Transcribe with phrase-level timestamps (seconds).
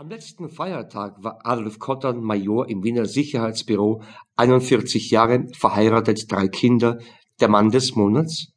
[0.00, 4.00] Am letzten Feiertag war Adolf Kottern Major im Wiener Sicherheitsbüro,
[4.36, 7.00] 41 Jahre, verheiratet, drei Kinder,
[7.40, 8.52] der Mann des Monats?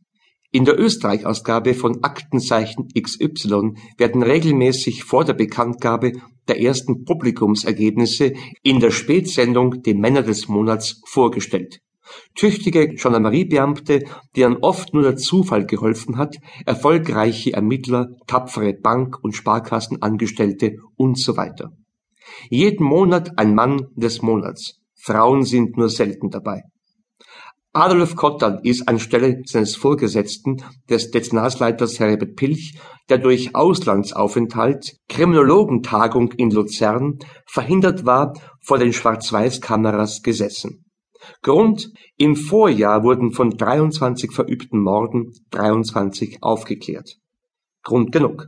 [0.51, 6.11] In der Österreich-Ausgabe von Aktenzeichen XY werden regelmäßig vor der Bekanntgabe
[6.47, 11.79] der ersten Publikumsergebnisse in der Spätsendung die Männer des Monats vorgestellt
[12.35, 14.03] Tüchtige Gendarmeriebeamte,
[14.35, 16.35] denen oft nur der Zufall geholfen hat,
[16.65, 21.71] erfolgreiche Ermittler, tapfere Bank- und Sparkassenangestellte und so weiter.
[22.49, 24.79] Jeden Monat ein Mann des Monats.
[24.95, 26.61] Frauen sind nur selten dabei.
[27.73, 32.77] Adolf Kottern ist anstelle seines Vorgesetzten, des Dezernatsleiters Herbert Pilch,
[33.09, 40.83] der durch Auslandsaufenthalt, Kriminologentagung in Luzern, verhindert war, vor den Schwarz-Weiß-Kameras gesessen.
[41.41, 47.17] Grund: Im Vorjahr wurden von 23 verübten Morden 23 aufgeklärt.
[47.83, 48.47] Grund genug.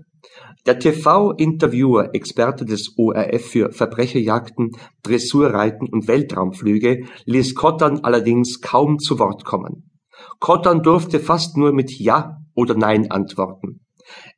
[0.66, 4.72] Der TV-Interviewer, Experte des ORF für Verbrecherjagden,
[5.04, 9.92] Dressurreiten und Weltraumflüge, ließ Kottern allerdings kaum zu Wort kommen.
[10.40, 13.82] Kottern durfte fast nur mit Ja oder Nein antworten.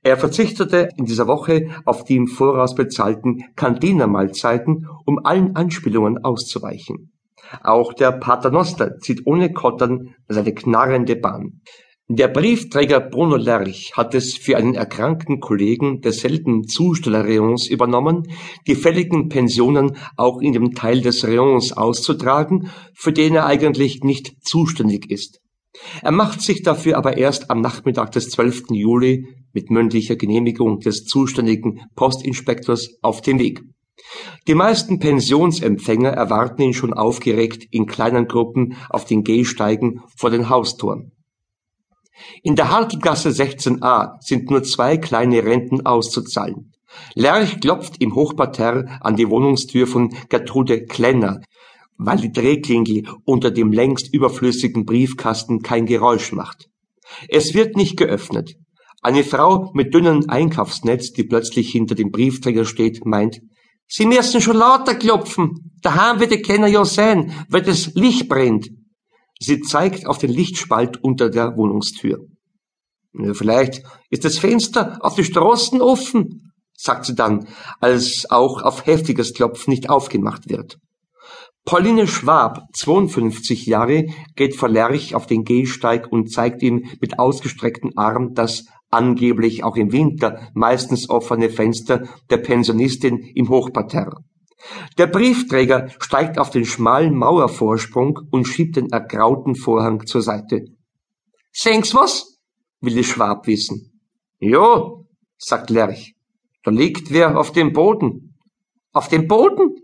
[0.01, 7.14] Er verzichtete in dieser Woche auf die im Voraus bezahlten Kantinermahlzeiten, um allen Anspielungen auszuweichen.
[7.63, 11.61] Auch der Paternoster zieht ohne Kottern seine knarrende Bahn.
[12.07, 18.27] Der Briefträger Bruno Lerch hat es für einen erkrankten Kollegen derselben Zustellerrayons übernommen,
[18.67, 24.35] die fälligen Pensionen auch in dem Teil des Rayons auszutragen, für den er eigentlich nicht
[24.45, 25.39] zuständig ist.
[26.03, 28.65] Er macht sich dafür aber erst am Nachmittag des 12.
[28.69, 33.61] Juli mit mündlicher Genehmigung des zuständigen Postinspektors auf den Weg.
[34.47, 40.49] Die meisten Pensionsempfänger erwarten ihn schon aufgeregt in kleinen Gruppen auf den Gehsteigen vor den
[40.49, 41.11] Haustoren.
[42.43, 46.71] In der Hartelgasse 16a sind nur zwei kleine Renten auszuzahlen.
[47.13, 51.41] Lerch klopft im Hochparterre an die Wohnungstür von Gertrude Klenner,
[51.97, 56.69] weil die Drehklingel unter dem längst überflüssigen Briefkasten kein Geräusch macht.
[57.27, 58.55] Es wird nicht geöffnet.
[59.01, 63.41] Eine Frau mit dünnem Einkaufsnetz, die plötzlich hinter dem Briefträger steht, meint,
[63.87, 65.71] Sie müssen schon lauter klopfen.
[65.81, 68.69] Daheim wird die Kenner ja sein, weil das Licht brennt.
[69.39, 72.25] Sie zeigt auf den Lichtspalt unter der Wohnungstür.
[73.33, 77.47] Vielleicht ist das Fenster auf die Straßen offen, sagt sie dann,
[77.79, 80.77] als auch auf heftiges Klopfen nicht aufgemacht wird.
[81.65, 84.05] Pauline Schwab, 52 Jahre,
[84.35, 89.75] geht vor Lerch auf den Gehsteig und zeigt ihm mit ausgestrecktem Arm das angeblich auch
[89.75, 94.17] im Winter meistens offene Fenster der Pensionistin im Hochparterre.
[94.99, 100.65] Der Briefträger steigt auf den schmalen Mauervorsprung und schiebt den ergrauten Vorhang zur Seite.
[101.51, 102.37] Sehen's was?
[102.79, 103.99] will die Schwab wissen.
[104.37, 106.13] Jo, sagt Lerch.
[106.63, 108.37] Da liegt wer auf dem Boden.
[108.91, 109.75] Auf dem Boden?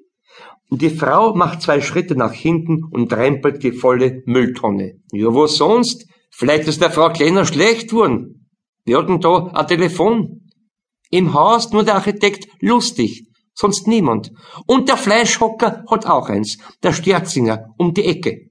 [0.69, 4.93] Die Frau macht zwei Schritte nach hinten und rempelt die volle Mülltonne.
[5.11, 6.05] Ja, wo sonst?
[6.31, 8.47] Vielleicht ist der Frau Kleiner schlecht worden.
[8.85, 10.49] Wir hatten da ein Telefon.
[11.09, 14.31] Im Haus nur der Architekt lustig, sonst niemand.
[14.65, 18.47] Und der Fleischhocker hat auch eins, der Sterzinger, um die Ecke.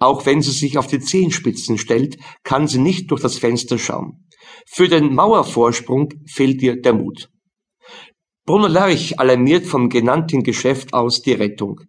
[0.00, 4.26] Auch wenn sie sich auf die Zehenspitzen stellt, kann sie nicht durch das Fenster schauen.
[4.66, 7.28] Für den Mauervorsprung fehlt ihr der Mut.
[8.46, 11.80] Bruno Lerch alarmiert vom genannten Geschäft aus die Rettung.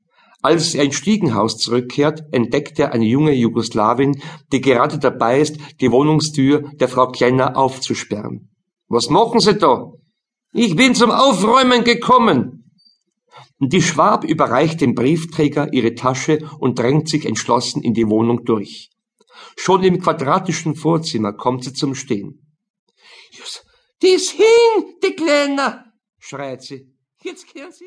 [0.41, 5.91] Als er ins Stiegenhaus zurückkehrt, entdeckt er eine junge Jugoslawin, die gerade dabei ist, die
[5.91, 8.49] Wohnungstür der Frau Klenner aufzusperren.
[8.87, 9.91] Was machen Sie da?
[10.51, 12.73] Ich bin zum Aufräumen gekommen.
[13.59, 18.89] Die Schwab überreicht dem Briefträger ihre Tasche und drängt sich entschlossen in die Wohnung durch.
[19.55, 22.45] Schon im quadratischen Vorzimmer kommt sie zum Stehen.
[24.01, 25.90] Die ist hin, die Kleine,
[26.21, 26.87] schreit sie.
[27.21, 27.79] Jetzt kehren sie